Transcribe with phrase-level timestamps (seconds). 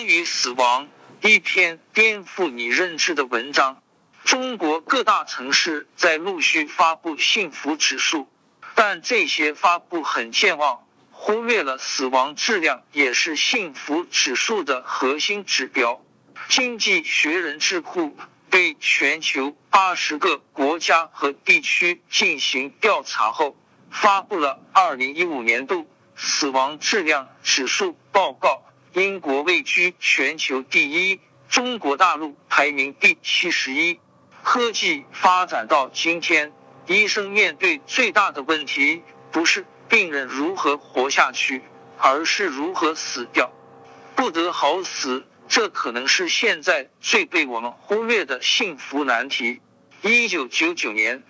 [0.00, 0.88] 关于死亡，
[1.20, 3.82] 一篇颠覆你认知的文章。
[4.24, 8.26] 中国各大城市在陆续发布幸福指数，
[8.74, 16.02] 但这些发布很健忘，忽略了死亡质量也是幸福指数的核心指标。
[16.48, 18.16] 经济学人智库
[18.48, 23.54] 对全球八十个国家和地区进行调查后，
[23.90, 25.86] 发布了二零一五年度
[26.16, 28.62] 死亡质量指数报告。
[28.92, 34.00] 英国位居全球第一，中国大陆排名第七十一。
[34.42, 36.52] 科技发展到今天，
[36.88, 39.00] 医生面对最大的问题
[39.30, 41.62] 不是病人如何活下去，
[41.98, 43.52] 而是如何死掉。
[44.16, 49.60] 不得好死，这可能是现在最被我们忽略的幸福难题。
[50.02, 51.22] 一九九九年，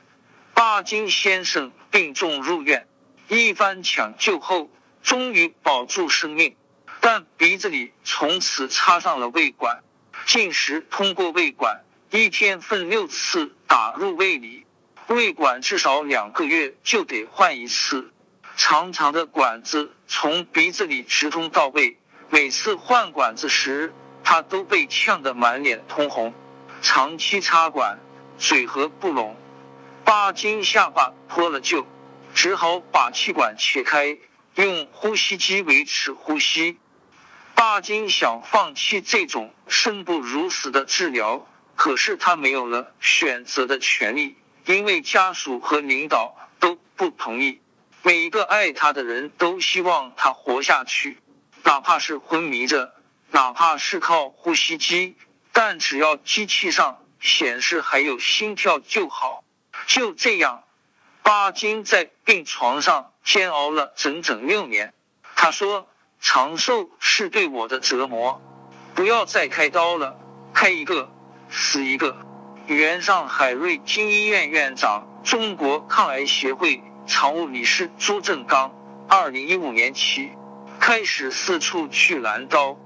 [0.54, 2.88] 巴金先生病重入院，
[3.28, 4.70] 一番抢救后，
[5.02, 6.56] 终于保住生命。
[7.00, 9.82] 但鼻子里从此插上了胃管，
[10.26, 14.66] 进食通过胃管，一天分六次打入胃里，
[15.06, 18.12] 胃管至少两个月就得换一次。
[18.56, 21.96] 长长的管子从鼻子里直通到胃，
[22.28, 26.34] 每次换管子时，他都被呛得满脸通红。
[26.82, 27.98] 长期插管，
[28.36, 29.34] 嘴合不拢，
[30.04, 31.86] 八斤下巴脱了臼，
[32.34, 34.18] 只好把气管切开，
[34.56, 36.76] 用呼吸机维持呼吸。
[37.60, 47.60] 巴金想放弃这种生不如死的治疗，可是他没有了选择的权利，因为家属和领导都不同意。
[48.02, 51.18] 每一个爱他的人都希望他活下去，
[51.62, 52.94] 哪怕是昏迷着，
[53.30, 55.14] 哪怕是靠呼吸机，
[55.52, 59.44] 但只要机器上显示还有心跳就好。
[59.86, 60.64] 就这样，
[61.22, 64.94] 巴金在病床上煎熬了整整六年。
[65.36, 65.89] 他说。
[66.20, 68.40] 长寿是对我的折磨，
[68.94, 70.18] 不要再开刀了，
[70.52, 71.10] 开一个
[71.48, 72.14] 死一个。
[72.66, 78.70] 原上海瑞金医院院长、中国抗癌协会常务理事朱正刚，
[79.08, 80.30] 二零一五年起
[80.78, 82.76] 开始四处去拦刀。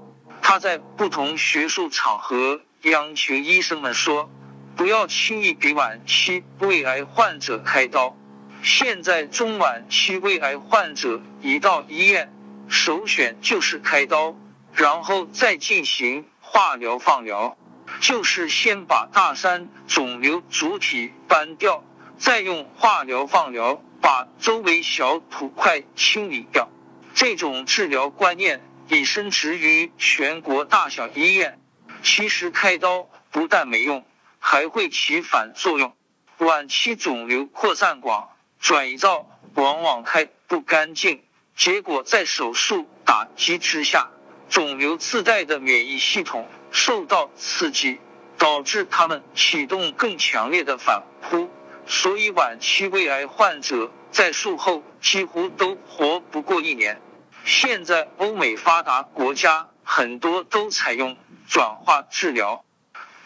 [0.41, 4.29] 他在不同学术场合央求医生们说，
[4.77, 8.15] 不要轻易给晚期胃癌患者开刀。
[8.63, 12.31] 现在中晚期胃癌患者一到医院。
[12.67, 14.35] 首选就是开刀，
[14.73, 17.57] 然后再进行化疗、放疗，
[17.99, 21.83] 就是先把大山肿瘤主体搬掉，
[22.17, 26.69] 再用化疗、放疗把周围小土块清理掉。
[27.13, 31.59] 这种治疗观念已深植于全国大小医院。
[32.03, 34.05] 其实开刀不但没用，
[34.39, 35.95] 还会起反作用。
[36.39, 41.23] 晚期肿瘤扩散广，转移灶往往开不干净。
[41.55, 44.09] 结果在手术打击之下，
[44.49, 47.97] 肿瘤自带的免疫系统受到刺激，
[48.37, 51.49] 导致他们启动更强烈的反扑，
[51.87, 57.01] 所以晚期胃癌患者在术后几乎都活不过一年。
[57.45, 61.15] 现在欧美发达国家很多都采用
[61.47, 62.65] 转化治疗，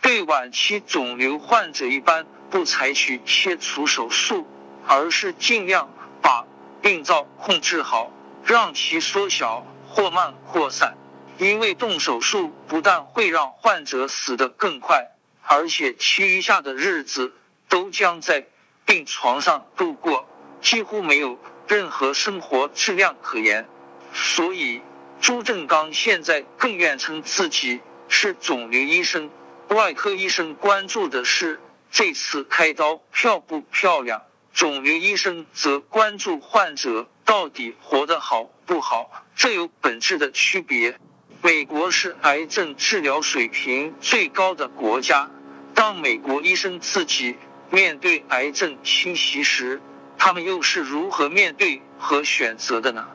[0.01, 4.45] 对晚期肿瘤患者一般不采取切除手术，
[4.85, 5.89] 而是尽量
[6.21, 6.45] 把
[6.79, 8.11] 病灶控制好。
[8.43, 10.97] 让其缩小或慢扩散，
[11.37, 15.07] 因为动手术不但会让患者死得更快，
[15.43, 17.33] 而且其余下的日子
[17.67, 18.47] 都将在
[18.85, 20.27] 病床上度过，
[20.61, 23.67] 几乎没有任何生活质量可言。
[24.13, 24.81] 所以，
[25.21, 29.29] 朱正刚现在更愿称自己是肿瘤医生。
[29.69, 31.61] 外科医生关注的是
[31.91, 37.07] 这次开刀漂不漂亮，肿瘤医生则关注患者。
[37.29, 40.97] 到底活得好不好，这有本质的区别。
[41.43, 45.29] 美国是癌症治疗水平最高的国家，
[45.75, 47.35] 当美国医生自己
[47.69, 49.79] 面对癌症侵袭时，
[50.17, 53.07] 他们又是如何面对和选择的呢？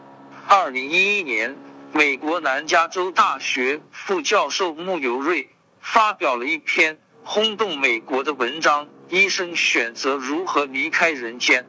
[0.47, 1.57] 二零一一年，
[1.93, 5.51] 美国南加州大学副教授穆尤瑞
[5.81, 11.67] 发表了一篇轰动美国的文章：医生选择如何离开人间。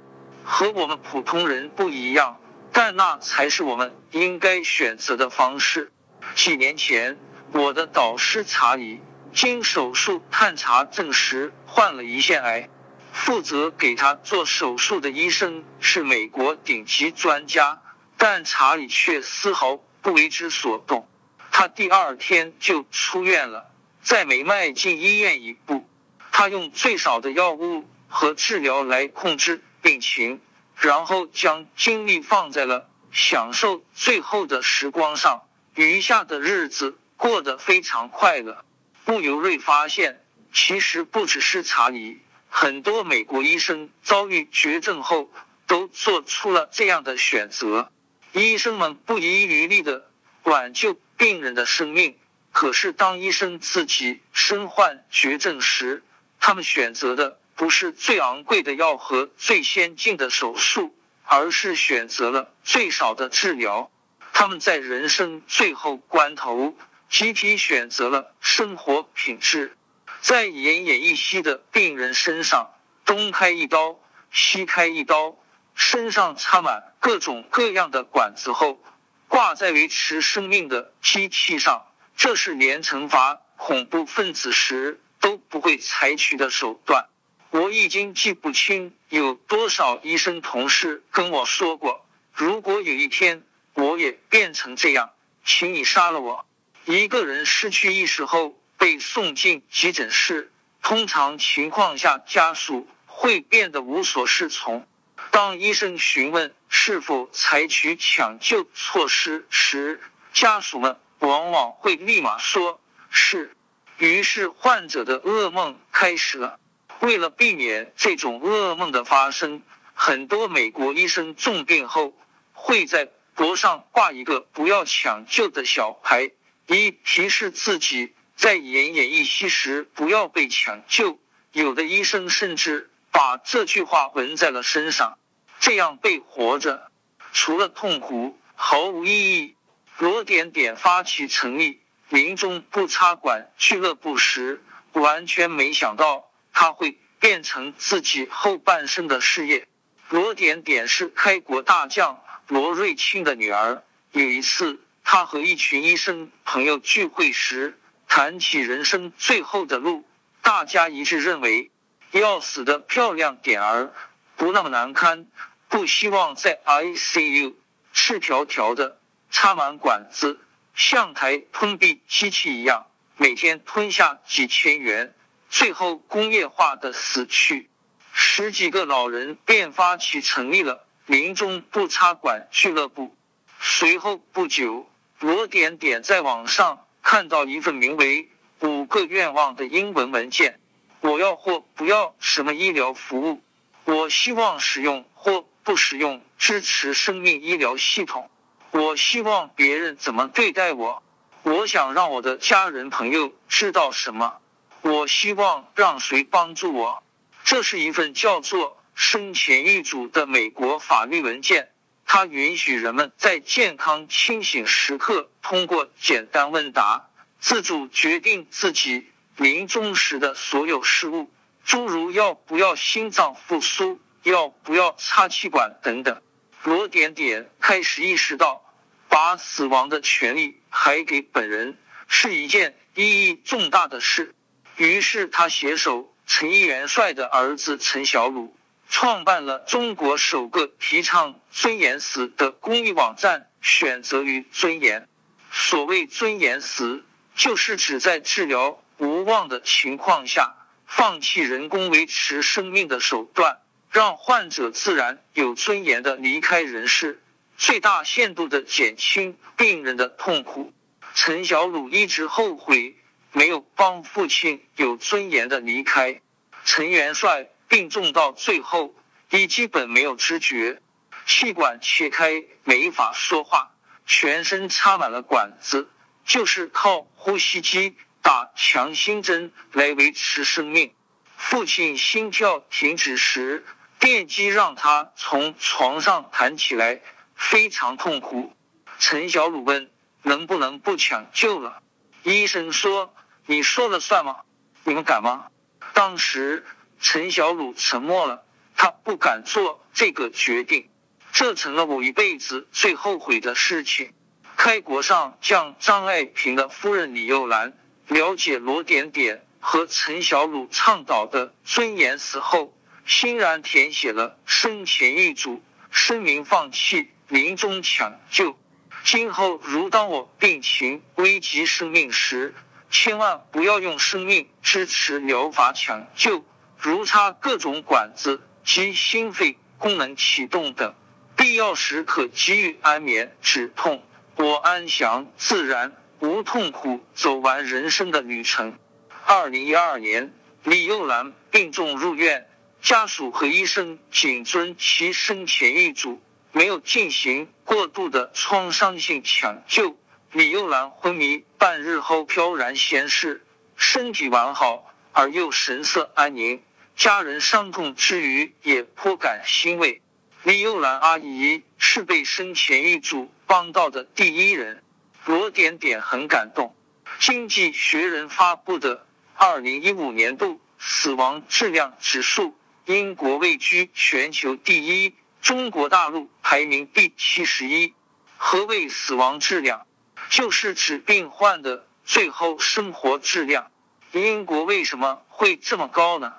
[0.47, 2.37] 和我们普通人不一样，
[2.77, 5.93] 但那才是我们应该选择的方式。
[6.35, 7.17] 几年前，
[7.53, 8.99] 我的导师查理
[9.33, 12.67] 经手术探查证实患了胰腺癌，
[13.13, 17.81] 负责给他做手术的医生是美国顶级专家，
[18.17, 21.07] 但查理却丝毫不为之所动。
[21.53, 23.71] 他第二天就出院了，
[24.01, 25.87] 在没迈进医院一步，
[26.29, 29.63] 他用最少的药物和治疗来控制。
[29.81, 30.41] 病情，
[30.75, 35.43] 然后将精力放在了享受最后的时光上，
[35.75, 38.63] 余下的日子过得非常快乐。
[39.05, 42.19] 穆尤瑞发现，其实不只是查理，
[42.49, 45.31] 很多美国医生遭遇绝症后
[45.67, 47.91] 都做出了这样的选择。
[48.33, 50.09] 医生们不遗余力的
[50.43, 52.17] 挽救病人的生命，
[52.51, 56.03] 可是当医生自己身患绝症时，
[56.39, 63.89] 他们选择的不是最昂贵的药和最先进的手术，而是选择了最少的治疗。
[64.33, 66.75] 他们在人生最后关头。
[67.07, 69.77] 集体选择了生活品质，
[70.21, 72.71] 在奄奄一息的病人身上
[73.05, 73.99] 东开一刀
[74.31, 75.37] 西开一刀，
[75.75, 78.81] 身上插满各种各样的管子后，
[79.27, 81.85] 挂在维持生命的机器上。
[82.17, 87.05] 这是连惩罚恐怖分子时都不会采取的手段。
[87.51, 93.43] 我已经记不清有多少医生同事跟我说过，如果有一天
[93.73, 95.11] 我也变成这样，
[95.43, 96.45] 请你杀了我。
[96.85, 100.51] 一个人失去意识后被送进急诊室，
[100.81, 104.85] 通常情况下家属会变得无所适从。
[105.31, 110.01] 当医生询问是否采取抢救措施时，
[110.33, 113.55] 家属们往往会立马说是。
[113.97, 116.59] 于是患者的噩梦开始了。
[116.99, 119.61] 为了避免这种噩梦的发生，
[119.93, 122.13] 很多美国医生重病后
[122.53, 126.31] 会在脖上挂一个“不要抢救”的小牌。
[126.67, 131.19] 一提示自己在奄奄一息时不要被抢救。
[131.51, 135.19] 有的医生甚至把这句话纹在了身上，
[135.59, 136.91] 这样被活着
[137.31, 139.55] 除了痛苦毫无意义。
[139.99, 144.61] 罗点点发起成立临终不插管俱乐部时，
[144.91, 146.25] 完全没想到
[146.55, 149.67] 他会变成自己后半生的事业。
[150.09, 153.83] 罗点点是开国大将罗瑞卿的女儿。
[154.13, 154.79] 有一次。
[155.07, 160.03] 他和一群医生朋友聚会时，谈起人生最后的路，
[160.41, 161.69] 大家一致认为
[162.09, 163.93] 要死的漂亮点儿，
[164.35, 165.27] 不那么难堪，
[165.69, 167.53] 不希望在 ICU
[167.93, 168.99] 赤条条的
[169.29, 170.39] 插满管子，
[170.73, 172.87] 像台吞闭机器一样，
[173.17, 175.13] 每天吞下几千元，
[175.49, 177.69] 最后工业化的死去。
[178.13, 183.15] 十几个老人便发起成立了临终不插管俱乐部。
[183.59, 184.89] 随后不久。
[185.21, 190.59] 罗点点在网上看到一份名为“五个愿望”的英文文件。
[190.99, 193.41] 我要或不要什么医疗服务？
[193.85, 198.29] 我希望使用或不使用支持生命医疗系统。
[198.71, 201.01] 我希望别人怎么对待我？
[201.43, 204.39] 我想让我的家人朋友知道什么？
[204.85, 207.01] 我希望让谁帮助我？
[207.43, 211.69] 这是一份叫做“生前预嘱”的美国法律文件。
[212.05, 217.09] 它允许人们在健康清醒时刻，通过简单问答，
[217.39, 221.31] 自主决定自己临终时的所有事务，
[221.63, 226.21] 诸如要不要心脏复苏，要不要插气管等等。
[226.63, 228.61] 罗点点开始意识到，
[229.09, 231.75] 把死亡的权利还给本人
[232.07, 234.35] 是一件意义重大的事。
[234.77, 238.55] 于是他携手陈毅元帅的儿子陈小鲁。
[238.87, 245.09] 创办了中国首个提倡尊严死的公益网站“选择与尊严”。
[245.51, 247.03] 所谓尊严死，
[247.35, 250.53] 就是指在治疗无望的情况下，
[250.85, 253.57] 放弃人工维持生命的手段，
[253.89, 257.23] 让患者自然有尊严的离开人世，
[257.57, 260.71] 最大限度的减轻病人的痛苦。
[261.15, 262.95] 陈小鲁一直后悔
[263.35, 266.19] 没有帮父亲有尊严的离开。
[266.63, 267.49] 陈元帅。
[267.67, 268.93] 病重到最后，
[269.31, 270.79] 已基本没有知觉，
[271.25, 273.71] 气管切开，没法说话，
[274.05, 275.89] 全身插满了管子，
[276.23, 280.93] 就是靠呼吸机打强心针来维持生命。
[281.35, 283.65] 父亲心跳停止时，
[283.99, 287.01] 电击让他从床上弹起来，
[287.35, 288.53] 非常痛苦。
[288.99, 291.81] 陈小鲁问：“能不能不抢救了？”
[292.21, 293.11] 医生说
[293.45, 294.37] ：“你说了算吗？
[294.83, 295.47] 你们敢吗？”
[295.93, 296.65] 当时。
[296.97, 300.89] 陈小鲁沉默了，他不敢做这个决定，
[301.33, 304.13] 这成了我一辈子最后悔的事情。
[304.55, 307.73] 开国上将张爱萍的夫人李幼兰
[308.07, 312.73] 了解罗点点和陈小鲁倡导的尊严死后，
[313.05, 315.61] 欣然填写了生前预嘱，
[315.91, 318.57] 声明放弃临终抢救。
[319.03, 322.55] 今后如当我病情危及生命时，
[322.89, 326.45] 千万不要用生命支持疗法抢救。
[326.77, 330.93] 如插各种管子及心肺功能启动等，
[331.35, 334.03] 必要时可给予安眠止痛。
[334.35, 338.77] 我安详自然无痛苦走完人生的旅程。
[339.25, 342.47] 二零一二年，李幼兰病重入院，
[342.81, 349.97] 家属和医生谨遵其生前遗嘱，没有进行过度的创伤性抢救。
[350.35, 353.45] 李幼兰昏迷半日后飘然仙逝，
[353.77, 356.61] 身体完好而又神色安宁。
[356.97, 360.01] 家人伤痛之余也颇感欣慰。
[360.43, 364.83] 李幼兰阿姨是被生前遗嘱帮到的第一人。
[365.23, 366.75] 罗点点很感动。
[367.17, 377.93] 经济学人发布的二零一五年度死亡质量指数，英国位居全球第一，中国大陆排名第七十一。
[378.35, 379.87] 何谓死亡质量？
[380.29, 383.71] 就是指病患的最后生活质量。
[384.11, 386.33] 英国为什么会这么高呢？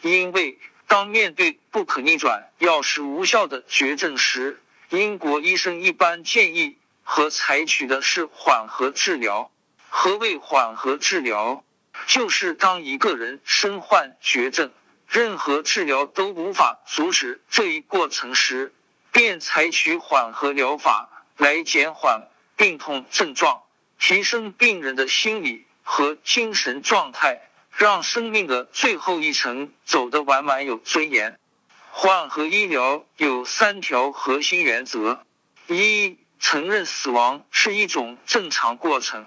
[0.00, 6.78] 因为当面对不可逆转、药食无效的绝症时，英国医生一般建议。
[7.04, 9.50] 和采取的是缓和治疗。
[9.90, 11.64] 何谓缓和治疗？
[12.06, 14.70] 就是当一个人身患绝症，
[15.08, 18.72] 任何治疗都无法阻止这一过程时，
[19.10, 22.28] 便采取缓和疗法来减缓
[22.62, 23.64] 病痛症状，
[23.98, 27.40] 提升病人的心理和精神状态，
[27.72, 31.40] 让生命的最后一程走得完满有尊严。
[31.90, 35.24] 缓和医疗有三条核心原则：
[35.66, 36.16] 一。
[36.38, 39.26] 承认死亡是一种正常过程。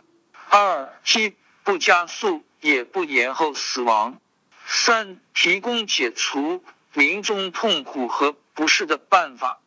[0.50, 4.20] 二，既不加速也不延后死亡。
[4.66, 6.64] 三，提供解除
[6.94, 9.60] 临终痛苦和不适的办法。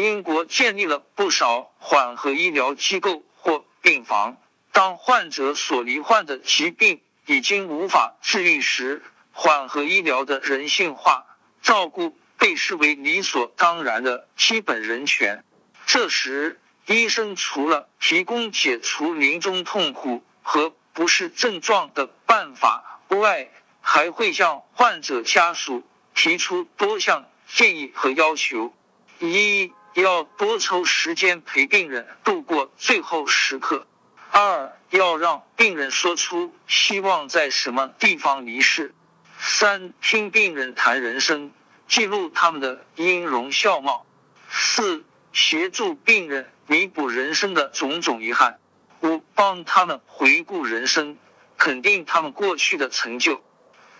[0.00, 4.36] 英国建立了不少缓和医疗机构或病房。
[4.72, 11.24] 当患者所罹患的疾病已经无法治愈时，缓和医疗的人性化
[11.62, 15.44] 照顾被视为理所当然的基本人权。
[15.86, 16.60] 这时。
[16.86, 23.48] 医生除了提供解除临终痛苦和不适症状的办法外，
[23.80, 25.82] 还会向患者家属
[26.14, 28.74] 提出多项建议和要求：
[29.18, 33.86] 一要多抽时间陪病人度过最后时刻；
[34.30, 38.90] 二要让病人说出希望在什么地方离世；
[39.38, 41.50] 三听病人谈人生，
[41.88, 44.04] 记录他们的音容笑貌；
[44.48, 46.50] 四协助病人。
[46.66, 48.58] 弥补人生的种种遗憾，
[49.02, 51.18] 五帮他们回顾人生，
[51.58, 53.44] 肯定他们过去的成就。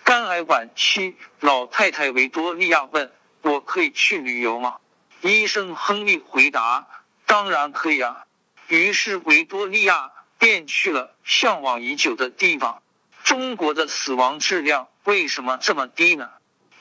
[0.03, 4.77] 肝癌晚期老太太维多利亚问：“我可以去旅游吗？”
[5.25, 6.87] 医生亨利回答
[7.25, 8.27] ：“当然可以啊。”
[8.69, 12.83] 于是维多利亚便去了向往已久的地方。
[13.23, 16.31] 中国的死亡质量为什么这么低呢？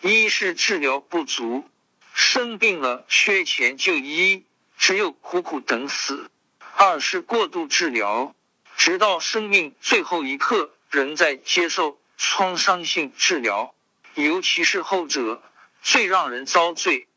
[0.02, 1.70] 一是治疗不足，
[2.14, 4.46] 生病了缺钱就医。
[4.78, 6.30] 只有苦苦等死。
[6.76, 8.36] 二是过度治疗，
[8.76, 13.74] 直到生命最后一刻仍在接受创伤性治疗，
[14.16, 15.42] 尤其是后者
[15.82, 17.08] 最让人遭罪。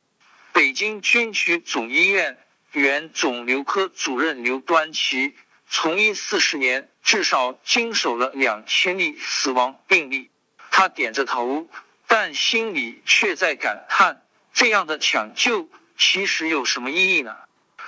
[0.57, 2.39] 北京军区总医院
[2.73, 5.35] 原肿瘤科主任刘端奇，
[5.69, 10.31] 从医四十年，至少经手了两千例死亡病例。
[10.71, 11.69] 他点着头，
[12.07, 14.23] 但心里却在感叹：
[14.55, 17.37] 这样的抢救其实有什么意义呢？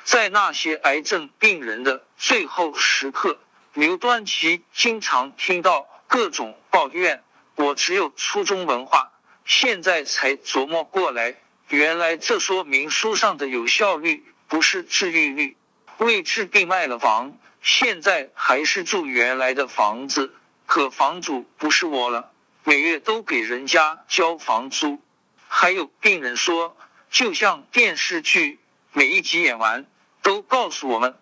[0.04, 3.40] 在那些癌症病人的最后时刻，
[3.72, 7.24] 刘端奇经常听到各种抱怨。
[7.54, 9.10] 我只有初中文化，
[9.46, 11.34] 现在才琢磨过来，
[11.68, 15.56] 原来这说明书上的有效率不是治愈率。
[15.98, 20.34] 为治病卖了房，现在还是住原来的房子，
[20.66, 22.32] 可房主不是我了，
[22.64, 25.00] 每月都给人家交房租。
[25.46, 26.76] 还有病人说，
[27.10, 28.60] 就像电视剧，
[28.92, 29.86] 每一集演完。
[30.20, 31.14] 都告诉我们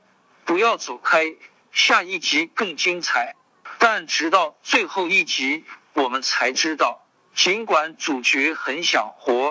[0.45, 1.37] 不要走开，
[1.71, 3.37] 下一集更精彩。
[3.79, 9.46] 但直到最后一集，我们才知道，尽管主角很想活，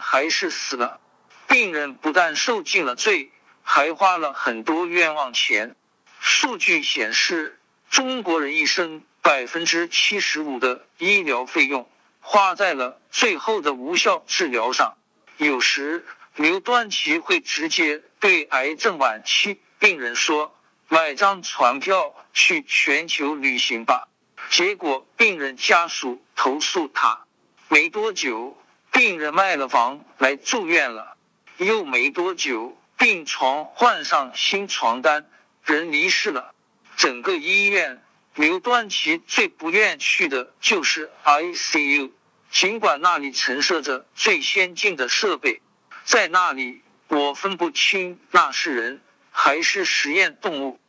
[0.00, 1.00] 还是死了。
[1.46, 3.30] 病人不但受尽了罪，
[3.62, 5.76] 还花了很多冤枉钱。
[6.20, 7.58] 数据显示，
[7.90, 11.90] 中国人一生百分之七十五的医疗费用
[12.20, 14.96] 花在了最后的无效治疗上。
[15.36, 16.04] 有时。
[16.36, 20.54] 刘端奇会直接对癌症晚期病人说
[20.86, 24.06] ：“买张船票去全球旅行吧。”
[24.48, 27.24] 结果病人家属投诉他。
[27.66, 28.56] 没多久，
[28.98, 31.16] 病人卖了房来住院了。
[31.58, 35.30] 又没多久，病床换上新床单，
[35.62, 36.52] 人离世了。
[36.96, 38.02] 整个医院，
[38.34, 42.10] 刘端奇最不愿去的就是 ICU，
[42.50, 45.62] 尽管那里陈设着最先进的设备。
[46.02, 49.00] 在那里，我分不清那是人
[49.30, 50.80] 还是实验动物。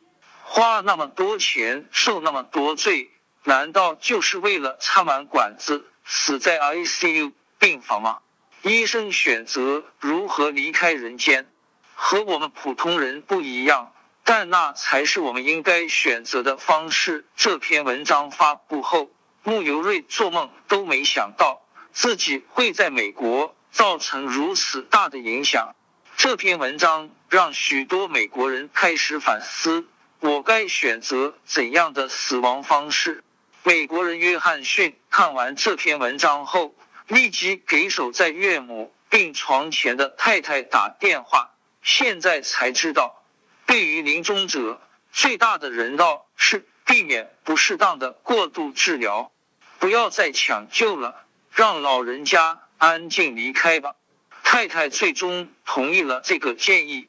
[0.42, 3.12] 花那么多钱，受那么多罪，
[3.44, 8.20] 难道就是为了插满管子，死在 ICU 病房吗？
[8.62, 11.46] 医生选择如何离开人间，
[11.94, 13.92] 和我们普通人不一样，
[14.24, 17.26] 但那才是我们应该选择的方式。
[17.36, 19.10] 这篇文章发布后，
[19.42, 21.60] 穆尤瑞做梦都没想到
[21.92, 25.76] 自己会在美国造成如此大的影响。
[26.16, 29.86] 这篇文章让许多美国人开始反思：
[30.20, 33.22] 我该选择怎样的死亡方式？
[33.62, 36.74] 美国人约翰逊看完这篇文章后。
[37.10, 41.50] 立即给守在岳母病床前的太太打电话。
[41.82, 43.24] 现在才知道，
[43.66, 49.32] 对于临终者最大的人道是避免不适当的过度治疗，
[49.80, 53.96] 不要再抢救了，让老人家安静离开吧。
[54.44, 57.08] 太太最终同意了这个建议。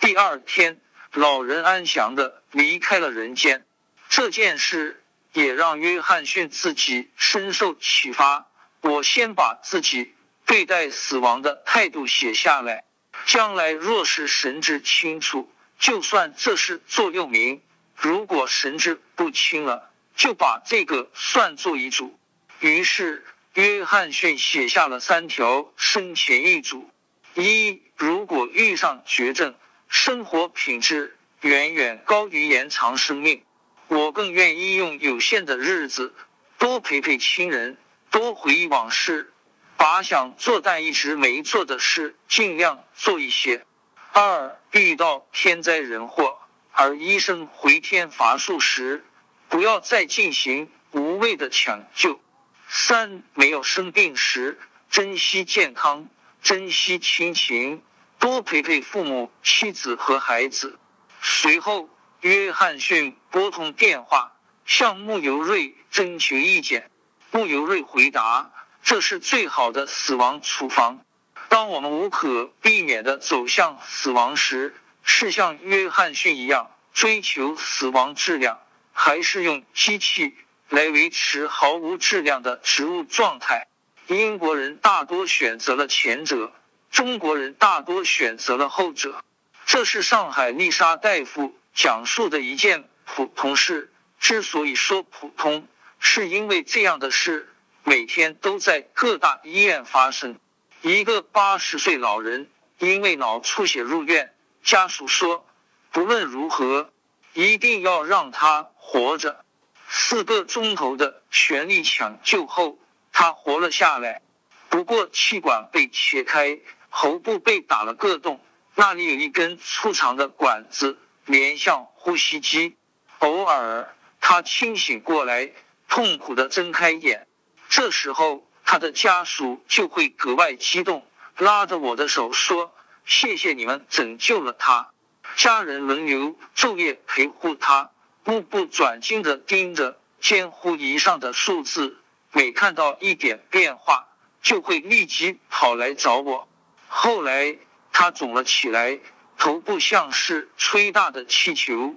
[0.00, 0.78] 第二天，
[1.14, 3.64] 老人安详的离开了人间。
[4.10, 8.49] 这件事也让约翰逊自己深受启发。
[8.82, 10.14] 我先把自己
[10.46, 12.84] 对待死亡的态度写下来，
[13.26, 17.60] 将来若是神志清楚，就算这是座右铭；
[17.94, 22.18] 如果神志不清了，就把这个算作遗嘱。
[22.60, 26.90] 于是，约翰逊写下了三条生前遗嘱：
[27.34, 29.54] 一，如果遇上绝症，
[29.88, 33.42] 生活品质远远高于延长生命，
[33.88, 36.14] 我更愿意用有限的日子
[36.58, 37.76] 多陪陪亲人。
[38.10, 39.32] 多回忆往事，
[39.76, 43.64] 把想做但一直没做的事尽量做一些。
[44.12, 46.38] 二，遇到天灾人祸
[46.72, 49.04] 而医生回天乏术时，
[49.48, 52.20] 不要再进行无谓的抢救。
[52.68, 54.58] 三，没有生病时，
[54.90, 56.08] 珍惜健康，
[56.42, 57.82] 珍惜亲情，
[58.18, 60.78] 多陪陪父母、妻子和孩子。
[61.22, 61.88] 随后，
[62.22, 64.32] 约翰逊拨通电话，
[64.66, 66.90] 向穆尤瑞征求意见。
[67.32, 68.50] 穆尤瑞回答
[68.82, 71.00] ：“这是最好的死亡处方。
[71.48, 78.58] 当我们无可避免的走向死亡时，是像约翰逊一样追求死亡质量，
[78.92, 80.34] 还是用机器
[80.70, 83.68] 来维持毫无质量的植物状态？
[84.08, 86.52] 英国人大多选择了前者，
[86.90, 89.22] 中国人大多选择了后者。
[89.66, 93.92] 这是上海丽莎大夫讲述的一件普通事。
[94.18, 95.68] 之所以说普通。”
[96.02, 100.36] 是因为这样的事每天都在各大医院发生。
[100.80, 104.34] 一个八十岁老人因为脑出血入院，
[104.64, 105.46] 家属说
[105.92, 106.90] 不论如何
[107.34, 109.44] 一定要让他活着。
[109.88, 112.78] 四个钟头的全力抢救后，
[113.12, 114.22] 他活了下来。
[114.70, 116.58] 不过气管被切开，
[116.88, 118.40] 喉部被打了个洞，
[118.74, 122.76] 那里有一根粗长的管子连向呼吸机。
[123.18, 125.52] 偶尔他清醒过来。
[125.90, 127.26] 痛苦的睁开眼，
[127.68, 131.04] 这时候他的家属就会格外激动，
[131.36, 132.72] 拉着我的手说
[133.04, 134.92] ：“谢谢你们拯救了他。”
[135.34, 137.90] 家人轮流昼夜陪护他，
[138.22, 141.98] 目不转睛的盯着监护仪上的数字，
[142.30, 144.06] 每看到一点变化，
[144.40, 146.48] 就会立即跑来找我。
[146.86, 147.58] 后来
[147.92, 149.00] 他肿了起来，
[149.36, 151.96] 头部像是吹大的气球，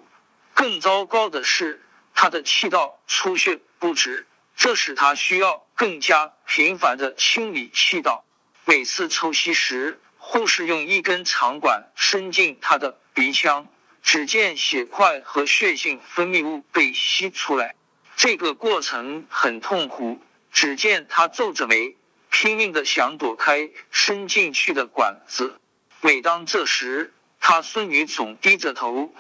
[0.56, 3.60] 更糟糕的是，他的气道出血。
[3.84, 8.24] 不止，这使他需要更加频繁的清理气道。
[8.64, 13.68] 每次抽吸时，护士用一根长管伸进他的鼻腔，
[14.02, 17.76] 只见血块和血性分泌物被吸出来。
[18.16, 20.18] 这个过程很痛苦。
[20.50, 21.98] 只见他皱着眉，
[22.30, 25.60] 拼命的想躲开伸进去的管子。
[26.00, 29.14] 每当这时，他孙女总低着头，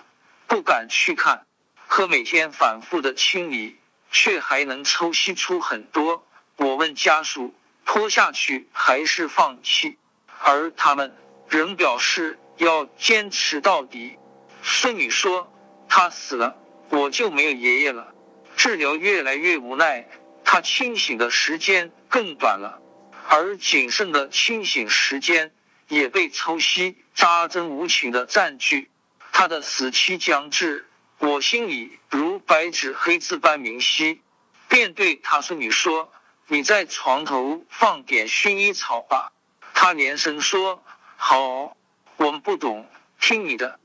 [0.47, 1.45] 不敢去看。
[1.89, 3.75] 可每天反复的清理。
[4.13, 6.25] 却还能抽吸出很多。
[6.55, 9.97] 我问家属拖下去还是放弃，
[10.39, 11.13] 而他们
[11.49, 14.17] 仍表示要坚持到底。
[14.61, 15.51] 孙女说
[15.89, 16.55] ：“他死了，
[16.89, 18.13] 我就没有爷爷了。”
[18.55, 20.07] 治疗越来越无奈，
[20.45, 22.79] 他清醒的时间更短了，
[23.27, 25.51] 而仅剩的清醒时间
[25.87, 28.91] 也被抽吸扎针无情的占据。
[29.31, 30.87] 他的死期将至。
[31.23, 34.21] 我心里如白纸黑字般明晰，
[34.67, 36.11] 便对他孙女说
[36.47, 39.31] ：“你在床头放点薰衣草吧。”
[39.73, 40.83] 他连声说
[41.15, 41.77] ：“好。”
[42.17, 42.89] 我们不懂，
[43.21, 43.79] 听你的。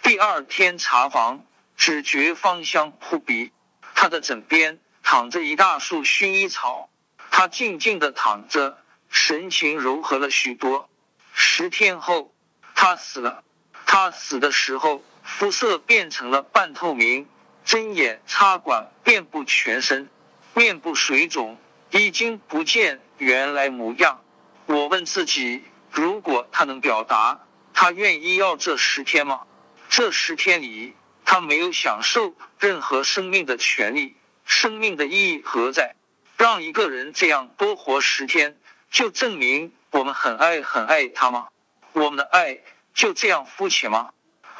[0.00, 1.44] 第二天查房，
[1.76, 3.52] 只觉芳香扑鼻。
[3.94, 6.88] 他的枕边躺着一大束薰衣草，
[7.30, 8.78] 他静静的躺着，
[9.10, 10.88] 神情柔和了许多。
[11.34, 12.34] 十天后，
[12.74, 13.44] 他死了。
[13.84, 15.04] 他死的时候。
[15.28, 17.28] 肤色变成了半透明，
[17.64, 20.08] 针眼插管遍布全身，
[20.54, 21.56] 面部水肿，
[21.90, 24.20] 已经不见原来模样。
[24.66, 25.62] 我问自己，
[25.92, 29.42] 如果他能表达，他愿意要这十天吗？
[29.88, 35.94] 这十天里，他没有享受任何生命的权利，生命的意义何在？
[36.36, 38.58] 让一个人这样多活十天，
[38.90, 41.48] 就证明我们很爱很爱他吗？
[41.92, 42.58] 我们的爱
[42.92, 44.10] 就这样肤浅吗？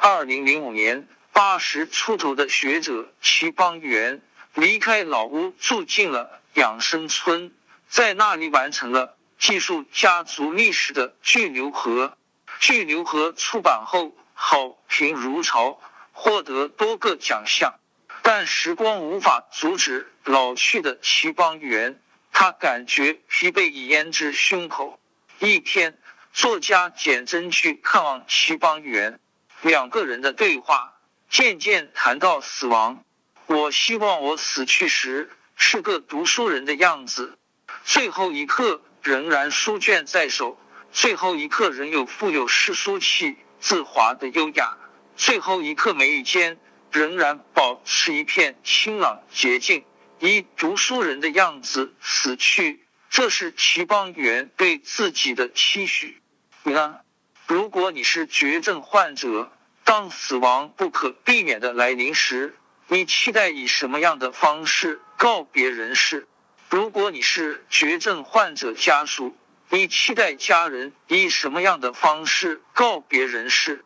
[0.01, 4.21] 二零零五年，八十出头的学者齐邦媛
[4.53, 7.51] 离开老屋，住进了养生村，
[7.89, 12.05] 在那里完成了记述家族历史的《巨牛河》。
[12.61, 15.81] 《巨牛河》出版后，好评如潮，
[16.13, 17.73] 获得多个奖项。
[18.21, 21.99] 但时光无法阻止老去的齐邦媛，
[22.31, 24.97] 他感觉疲惫已淹至胸口。
[25.39, 25.97] 一天，
[26.31, 29.19] 作家简真去看望齐邦媛。
[29.61, 30.93] 两个人的对话
[31.29, 33.03] 渐渐谈到死亡。
[33.47, 37.37] 我希望我死去时是个读书人的样子，
[37.83, 40.57] 最后一刻仍然书卷在手，
[40.91, 44.77] 最后一刻仍有富有诗书气自华的优雅，
[45.15, 46.59] 最后一刻眉宇间
[46.91, 49.83] 仍然保持一片清朗洁净，
[50.19, 52.85] 以读书人的样子死去。
[53.09, 56.21] 这是齐邦媛对自己的期许。
[56.63, 56.99] 你呢？
[57.49, 59.51] 如果你是绝症患者，
[59.83, 62.55] 当死亡不可避免的来临时，
[62.87, 66.27] 你期待以什么样的方式告别人世？
[66.69, 69.35] 如果你是绝症患者家属，
[69.69, 73.83] 你期待家人以什么样的方式告别人世？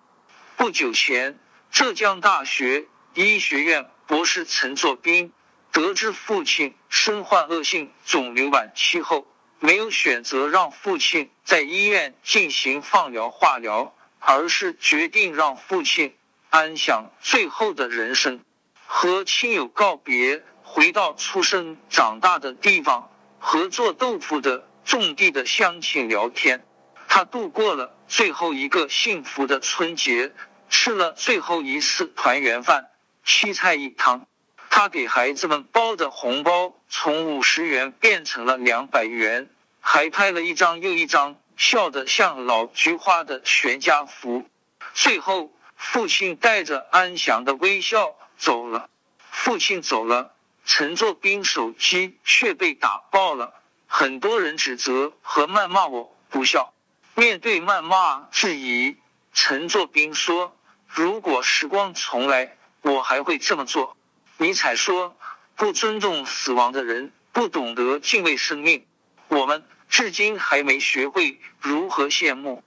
[0.57, 1.39] 不久前，
[1.71, 5.31] 浙江大学医学院博士陈作斌
[5.71, 9.25] 得知父亲身患恶性肿瘤晚期后。
[9.63, 16.13] 没有选择让父亲在医院进行放疗、化疗，而是决定让父亲
[16.49, 18.41] 安享最后的人生，
[18.85, 26.65] 和亲友告别，回到出生长大的地方，和做豆腐的种地的乡亲聊天。
[27.07, 30.33] 他度过了最后一个幸福的春节，
[30.67, 32.89] 吃了最后一次团圆饭，
[33.23, 34.27] 七菜一汤。
[34.75, 39.47] 他给孩子们包的红包从五十元变成了两百元，
[39.79, 44.49] 还拍了一张又一张笑得像老菊花的全家福。
[44.95, 48.89] 最后，父亲带着安详的微笑走了。
[49.29, 50.33] 父亲走了，
[50.65, 53.53] 陈作斌手机却被打爆了。
[53.85, 56.73] 很多人指责和谩骂我不孝。
[57.13, 58.97] 面对谩骂质疑，
[59.33, 60.57] 陈作斌说
[60.89, 63.95] ：“如果时光重来，我还会这么做。”
[64.37, 65.15] 尼采说
[65.55, 68.85] ：“不尊重死亡的人，不懂得敬畏生命。
[69.27, 72.63] 我们至今还没学会如何羡慕。”